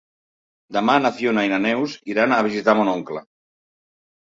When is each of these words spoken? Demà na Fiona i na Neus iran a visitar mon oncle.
Demà 0.77 0.95
na 1.03 1.11
Fiona 1.17 1.43
i 1.49 1.51
na 1.51 1.61
Neus 1.67 1.95
iran 2.15 2.35
a 2.39 2.41
visitar 2.51 2.77
mon 2.83 2.93
oncle. 2.97 3.25